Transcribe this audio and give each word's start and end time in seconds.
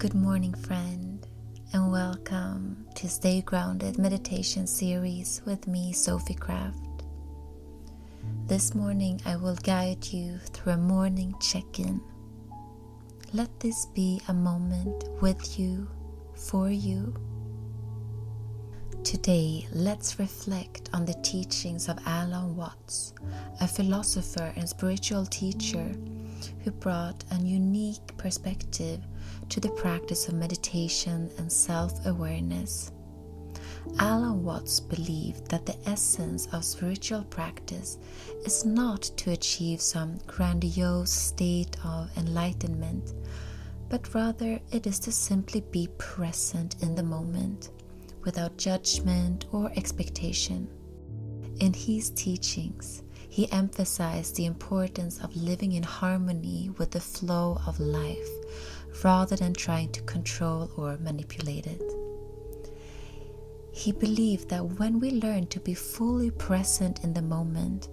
Good 0.00 0.14
morning, 0.14 0.54
friend, 0.54 1.26
and 1.74 1.92
welcome 1.92 2.86
to 2.94 3.06
Stay 3.06 3.42
Grounded 3.42 3.98
Meditation 3.98 4.66
Series 4.66 5.42
with 5.44 5.66
me, 5.66 5.92
Sofie 5.92 6.40
Kraft. 6.40 7.04
This 8.46 8.74
morning, 8.74 9.20
I 9.26 9.36
will 9.36 9.56
guide 9.56 10.06
you 10.06 10.38
through 10.38 10.72
a 10.72 10.78
morning 10.78 11.34
check 11.38 11.78
in. 11.78 12.00
Let 13.34 13.60
this 13.60 13.84
be 13.94 14.22
a 14.28 14.32
moment 14.32 15.04
with 15.20 15.58
you, 15.58 15.86
for 16.34 16.70
you. 16.70 17.14
Today, 19.04 19.68
let's 19.70 20.18
reflect 20.18 20.88
on 20.94 21.04
the 21.04 21.20
teachings 21.22 21.90
of 21.90 21.98
Alan 22.06 22.56
Watts, 22.56 23.12
a 23.60 23.68
philosopher 23.68 24.50
and 24.56 24.66
spiritual 24.66 25.26
teacher 25.26 25.92
who 26.64 26.70
brought 26.70 27.22
a 27.32 27.36
unique 27.36 28.16
perspective 28.16 29.00
to 29.48 29.60
the 29.60 29.70
practice 29.70 30.28
of 30.28 30.34
meditation 30.34 31.30
and 31.38 31.50
self 31.50 32.04
awareness. 32.06 32.92
Alan 33.98 34.44
Watts 34.44 34.78
believed 34.78 35.48
that 35.48 35.64
the 35.64 35.76
essence 35.88 36.46
of 36.52 36.64
spiritual 36.64 37.24
practice 37.24 37.98
is 38.44 38.64
not 38.64 39.02
to 39.16 39.32
achieve 39.32 39.80
some 39.80 40.18
grandiose 40.26 41.10
state 41.10 41.76
of 41.84 42.10
enlightenment, 42.16 43.14
but 43.88 44.14
rather 44.14 44.60
it 44.70 44.86
is 44.86 44.98
to 45.00 45.12
simply 45.12 45.62
be 45.62 45.88
present 45.98 46.76
in 46.82 46.94
the 46.94 47.02
moment, 47.02 47.70
without 48.24 48.58
judgment 48.58 49.46
or 49.50 49.72
expectation. 49.76 50.68
In 51.60 51.72
his 51.72 52.10
teachings, 52.10 53.02
he 53.28 53.50
emphasized 53.52 54.36
the 54.36 54.46
importance 54.46 55.18
of 55.20 55.34
living 55.36 55.72
in 55.72 55.82
harmony 55.82 56.70
with 56.78 56.90
the 56.90 57.00
flow 57.00 57.60
of 57.66 57.78
life 57.80 58.28
rather 59.04 59.36
than 59.36 59.54
trying 59.54 59.90
to 59.92 60.02
control 60.02 60.70
or 60.76 60.98
manipulate 60.98 61.66
it. 61.66 61.82
He 63.72 63.92
believed 63.92 64.48
that 64.50 64.78
when 64.78 65.00
we 65.00 65.12
learn 65.12 65.46
to 65.48 65.60
be 65.60 65.74
fully 65.74 66.30
present 66.30 67.04
in 67.04 67.14
the 67.14 67.22
moment, 67.22 67.88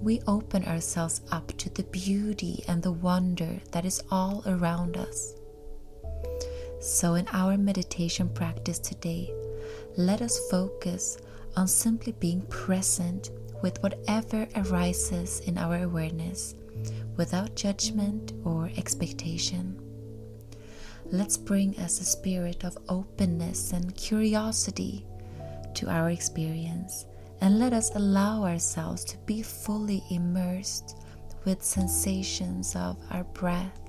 we 0.00 0.20
open 0.26 0.64
ourselves 0.64 1.22
up 1.32 1.56
to 1.58 1.70
the 1.70 1.82
beauty 1.84 2.62
and 2.68 2.82
the 2.82 2.92
wonder 2.92 3.58
that 3.72 3.84
is 3.84 4.02
all 4.10 4.42
around 4.46 4.96
us. 4.96 5.34
So, 6.80 7.14
in 7.14 7.26
our 7.32 7.58
meditation 7.58 8.28
practice 8.28 8.78
today, 8.78 9.32
let 9.96 10.22
us 10.22 10.48
focus 10.50 11.18
on 11.56 11.66
simply 11.66 12.12
being 12.12 12.42
present 12.42 13.30
with 13.62 13.82
whatever 13.82 14.46
arises 14.54 15.40
in 15.40 15.58
our 15.58 15.82
awareness 15.82 16.54
without 17.16 17.56
judgment 17.56 18.32
or 18.44 18.70
expectation. 18.76 19.87
Let's 21.10 21.38
bring 21.38 21.78
us 21.80 22.00
a 22.00 22.04
spirit 22.04 22.64
of 22.64 22.76
openness 22.90 23.72
and 23.72 23.96
curiosity 23.96 25.06
to 25.74 25.88
our 25.88 26.10
experience 26.10 27.06
and 27.40 27.58
let 27.58 27.72
us 27.72 27.90
allow 27.94 28.44
ourselves 28.44 29.04
to 29.04 29.16
be 29.18 29.40
fully 29.40 30.02
immersed 30.10 30.98
with 31.46 31.62
sensations 31.62 32.76
of 32.76 32.98
our 33.10 33.24
breath, 33.24 33.80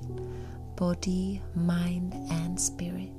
body, 0.78 1.42
mind, 1.56 2.14
and 2.32 2.60
spirit. 2.60 3.19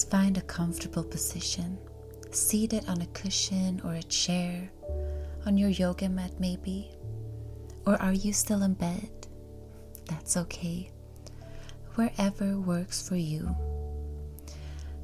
Let's 0.00 0.10
find 0.10 0.38
a 0.38 0.40
comfortable 0.40 1.04
position, 1.04 1.76
seated 2.30 2.88
on 2.88 3.02
a 3.02 3.06
cushion 3.08 3.82
or 3.84 3.92
a 3.92 4.02
chair, 4.04 4.70
on 5.44 5.58
your 5.58 5.68
yoga 5.68 6.08
mat 6.08 6.32
maybe. 6.40 6.90
Or 7.84 8.00
are 8.00 8.14
you 8.14 8.32
still 8.32 8.62
in 8.62 8.72
bed? 8.72 9.10
That's 10.06 10.38
okay. 10.38 10.90
Wherever 11.96 12.58
works 12.58 13.06
for 13.06 13.16
you. 13.16 13.54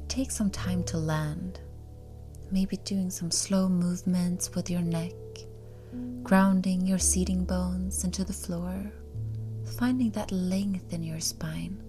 Take 0.07 0.31
some 0.31 0.49
time 0.49 0.83
to 0.85 0.97
land, 0.97 1.59
maybe 2.49 2.77
doing 2.77 3.11
some 3.11 3.29
slow 3.29 3.69
movements 3.69 4.55
with 4.55 4.67
your 4.67 4.81
neck, 4.81 5.13
grounding 6.23 6.87
your 6.87 6.97
seating 6.97 7.45
bones 7.45 8.03
into 8.03 8.23
the 8.23 8.33
floor, 8.33 8.91
finding 9.77 10.09
that 10.13 10.31
length 10.31 10.91
in 10.91 11.03
your 11.03 11.19
spine, 11.19 11.83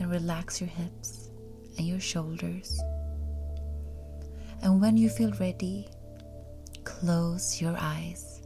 and 0.00 0.10
relax 0.10 0.60
your 0.60 0.70
hips 0.70 1.29
and 1.80 1.88
your 1.88 1.98
shoulders. 1.98 2.78
And 4.62 4.82
when 4.82 4.98
you 4.98 5.08
feel 5.08 5.32
ready, 5.40 5.88
close 6.84 7.58
your 7.60 7.74
eyes 7.78 8.42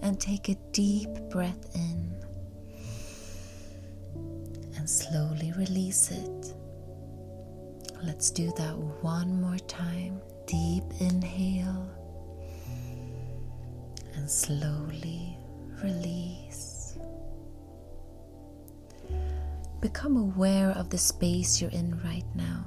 and 0.00 0.18
take 0.18 0.48
a 0.48 0.54
deep 0.72 1.10
breath 1.28 1.68
in 1.74 2.16
and 4.76 4.88
slowly 4.88 5.52
release 5.58 6.10
it. 6.10 6.54
Let's 8.02 8.30
do 8.30 8.50
that 8.56 8.74
one 9.02 9.40
more 9.42 9.58
time. 9.58 10.22
Deep 10.46 10.84
inhale 11.00 11.90
and 14.14 14.30
slowly 14.30 15.36
release. 15.82 16.77
Become 19.80 20.16
aware 20.16 20.70
of 20.70 20.90
the 20.90 20.98
space 20.98 21.60
you're 21.60 21.70
in 21.70 22.00
right 22.02 22.26
now. 22.34 22.64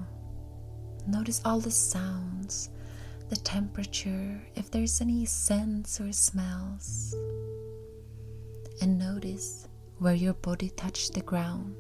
Notice 1.06 1.42
all 1.44 1.60
the 1.60 1.70
sounds, 1.70 2.70
the 3.28 3.36
temperature, 3.36 4.42
if 4.56 4.72
there's 4.72 5.02
any 5.02 5.26
scents 5.26 6.00
or 6.00 6.14
smells. 6.14 7.14
And 8.82 8.98
notice 8.98 9.68
where 9.98 10.14
your 10.14 10.34
body 10.36 10.70
touched 10.70 11.14
the 11.14 11.22
ground. 11.22 11.76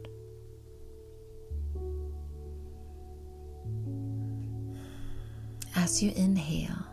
As 5.78 6.03
you 6.03 6.12
inhale, 6.18 6.86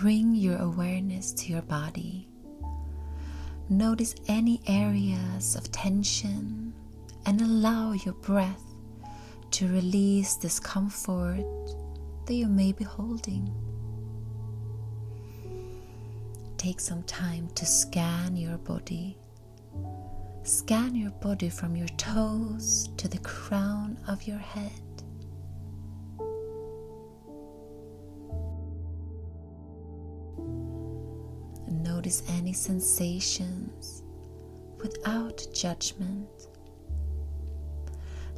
bring 0.00 0.34
your 0.34 0.56
awareness 0.56 1.32
to 1.32 1.52
your 1.52 1.62
body. 1.62 2.28
Notice 3.68 4.14
any 4.26 4.62
areas 4.66 5.54
of 5.54 5.70
tension 5.70 6.72
and 7.26 7.40
allow 7.40 7.92
your 7.92 8.14
breath 8.14 8.62
to 9.52 9.68
release 9.68 10.36
discomfort 10.36 11.44
that 12.26 12.34
you 12.34 12.46
may 12.46 12.72
be 12.72 12.84
holding. 12.84 13.52
Take 16.56 16.80
some 16.80 17.02
time 17.04 17.48
to 17.54 17.66
scan 17.66 18.36
your 18.36 18.58
body. 18.58 19.18
Scan 20.42 20.94
your 20.94 21.10
body 21.10 21.48
from 21.48 21.76
your 21.76 21.88
toes 21.88 22.88
to 22.96 23.08
the 23.08 23.18
crown 23.18 23.98
of 24.08 24.26
your 24.26 24.38
head. 24.38 24.72
Notice 31.68 32.22
any 32.28 32.52
sensations 32.52 34.02
without 34.78 35.46
judgment 35.54 36.48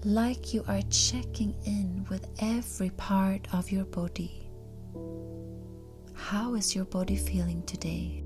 like 0.07 0.55
you 0.55 0.65
are 0.69 0.83
checking 0.83 1.53
in 1.65 2.07
with 2.09 2.29
every 2.39 2.91
part 2.91 3.41
of 3.53 3.73
your 3.73 3.85
body. 3.87 4.49
How 6.15 6.55
is 6.55 6.77
your 6.77 6.85
body 6.85 7.17
feeling 7.17 7.65
today? 7.65 8.23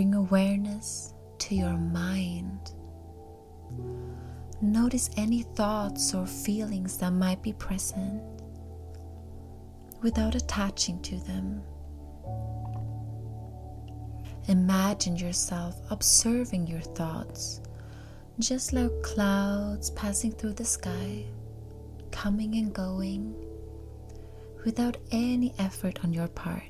Bring 0.00 0.14
awareness 0.14 1.12
to 1.36 1.54
your 1.54 1.76
mind. 1.76 2.72
Notice 4.62 5.10
any 5.18 5.42
thoughts 5.42 6.14
or 6.14 6.26
feelings 6.26 6.96
that 6.96 7.10
might 7.10 7.42
be 7.42 7.52
present 7.52 8.22
without 10.00 10.34
attaching 10.34 11.02
to 11.02 11.16
them. 11.26 11.62
Imagine 14.48 15.16
yourself 15.16 15.78
observing 15.90 16.66
your 16.66 16.80
thoughts, 16.80 17.60
just 18.38 18.72
like 18.72 19.02
clouds 19.02 19.90
passing 19.90 20.32
through 20.32 20.54
the 20.54 20.64
sky, 20.64 21.26
coming 22.10 22.54
and 22.54 22.72
going, 22.72 23.34
without 24.64 24.96
any 25.12 25.52
effort 25.58 26.02
on 26.02 26.10
your 26.14 26.28
part. 26.28 26.62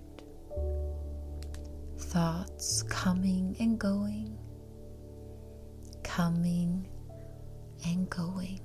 Thoughts 2.11 2.83
coming 2.89 3.55
and 3.61 3.79
going, 3.79 4.37
coming 6.03 6.89
and 7.87 8.11
going. 8.11 8.59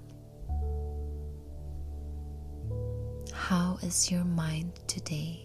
How 3.32 3.78
is 3.84 4.10
your 4.10 4.24
mind 4.24 4.80
today? 4.88 5.45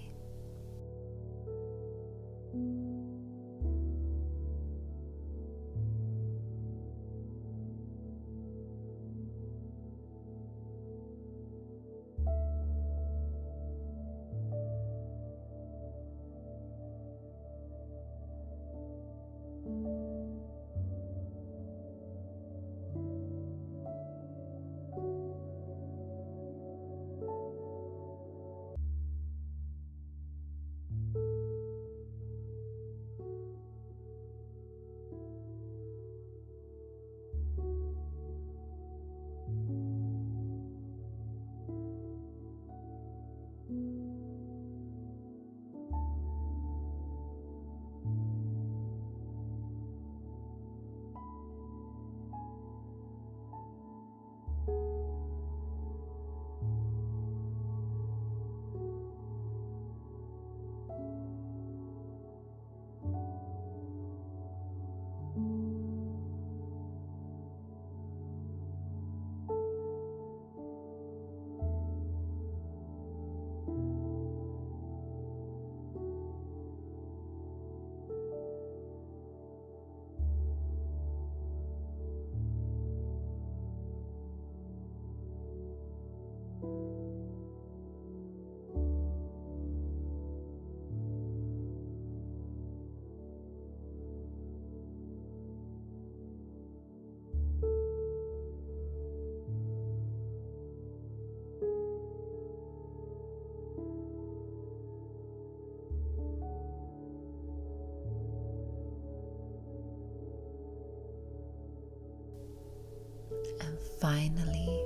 And 113.61 113.79
finally, 114.01 114.83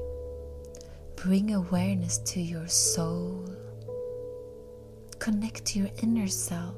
bring 1.16 1.54
awareness 1.54 2.18
to 2.18 2.40
your 2.40 2.68
soul. 2.68 3.48
Connect 5.18 5.64
to 5.66 5.78
your 5.78 5.90
inner 6.02 6.28
self, 6.28 6.76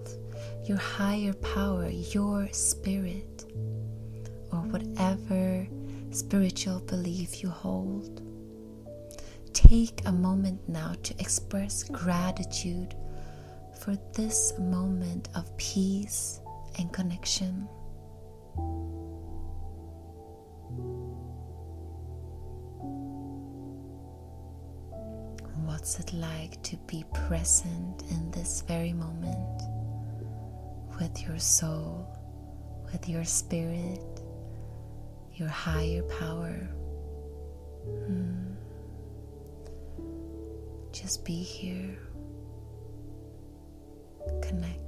your 0.65 0.79
higher 0.79 1.33
power, 1.35 1.89
your 1.89 2.49
spirit, 2.53 3.45
or 4.53 4.61
whatever 4.61 5.67
spiritual 6.11 6.81
belief 6.81 7.43
you 7.43 7.49
hold. 7.49 8.23
Take 9.53 10.03
a 10.07 10.13
moment 10.13 10.61
now 10.69 10.95
to 11.03 11.15
express 11.19 11.83
gratitude 11.85 12.95
for 13.81 13.97
this 14.15 14.53
moment 14.59 15.29
of 15.35 15.55
peace 15.57 16.41
and 16.79 16.93
connection. 16.93 17.69
What's 25.87 26.01
it 26.01 26.15
like 26.15 26.61
to 26.65 26.77
be 26.89 27.05
present 27.15 28.03
in 28.11 28.33
this 28.33 28.63
very 28.67 28.93
moment 28.93 29.63
with 30.99 31.23
your 31.23 31.39
soul, 31.39 32.09
with 32.91 33.09
your 33.09 33.23
spirit, 33.23 34.21
your 35.35 35.47
higher 35.47 36.03
power? 36.19 36.69
Hmm. 37.85 38.55
Just 40.91 41.25
be 41.25 41.41
here. 41.41 41.97
Connect. 44.43 44.86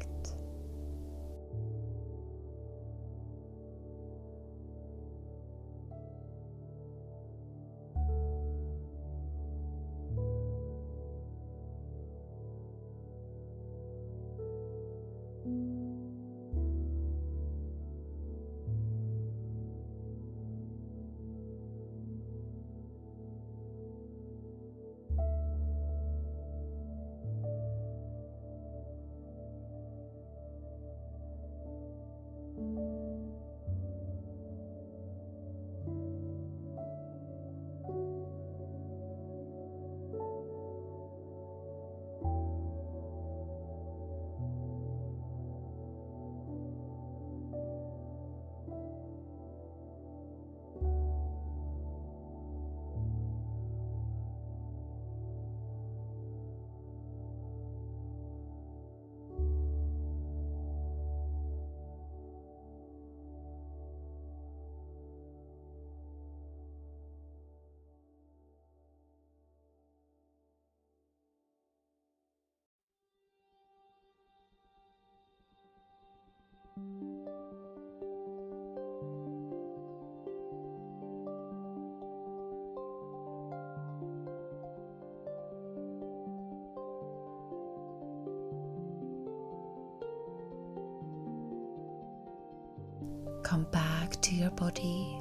Come 93.49 93.65
back 93.73 94.21
to 94.21 94.35
your 94.35 94.51
body. 94.51 95.19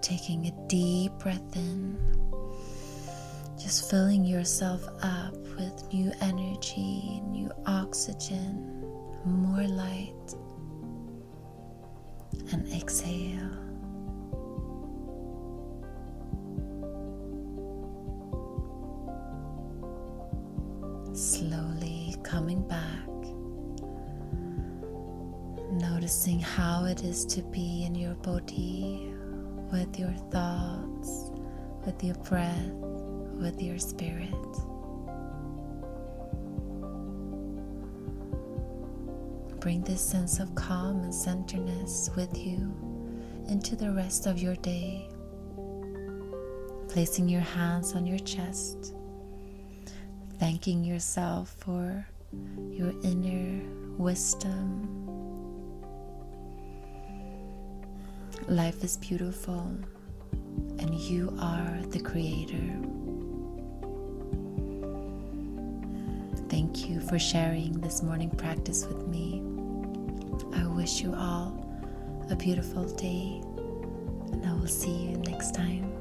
taking 0.00 0.46
a 0.46 0.50
deep 0.68 1.12
breath 1.18 1.56
in, 1.56 1.96
just 3.58 3.90
filling 3.90 4.22
yourself 4.24 4.86
up 5.02 5.34
with 5.56 5.88
new 5.92 6.12
energy, 6.20 7.22
new 7.26 7.50
oxygen, 7.66 8.84
more 9.24 9.66
light, 9.66 10.34
and 12.52 12.70
exhale. 12.74 13.50
Slowly 21.14 22.14
coming 22.22 22.66
back, 22.68 23.08
noticing 25.90 26.40
how 26.40 26.84
it 26.86 27.02
is 27.04 27.26
to 27.26 27.42
be 27.42 27.84
in 27.84 27.94
your 27.94 28.14
body 28.14 29.12
with 29.70 29.98
your 29.98 30.14
thoughts, 30.30 31.30
with 31.84 32.02
your 32.02 32.14
breath, 32.16 32.72
with 33.42 33.60
your 33.60 33.78
spirit. 33.78 34.30
Bring 39.60 39.82
this 39.82 40.00
sense 40.00 40.40
of 40.40 40.54
calm 40.54 41.00
and 41.00 41.14
centeredness 41.14 42.10
with 42.16 42.36
you 42.36 42.74
into 43.48 43.76
the 43.76 43.90
rest 43.92 44.26
of 44.26 44.38
your 44.38 44.56
day. 44.56 45.08
Placing 46.88 47.28
your 47.28 47.42
hands 47.42 47.94
on 47.94 48.06
your 48.06 48.20
chest, 48.20 48.94
thanking 50.38 50.82
yourself 50.82 51.54
for 51.58 52.06
your 52.70 52.92
inner 53.02 53.62
wisdom 53.98 55.13
Life 58.48 58.84
is 58.84 58.98
beautiful, 58.98 59.74
and 60.78 60.94
you 60.94 61.34
are 61.40 61.80
the 61.88 61.98
creator. 61.98 62.56
Thank 66.50 66.86
you 66.86 67.00
for 67.00 67.18
sharing 67.18 67.80
this 67.80 68.02
morning 68.02 68.28
practice 68.28 68.84
with 68.84 69.06
me. 69.08 69.42
I 70.52 70.66
wish 70.66 71.00
you 71.00 71.14
all 71.14 71.58
a 72.28 72.36
beautiful 72.36 72.84
day, 72.84 73.40
and 74.32 74.44
I 74.44 74.52
will 74.52 74.66
see 74.66 74.92
you 74.92 75.16
next 75.16 75.54
time. 75.54 75.93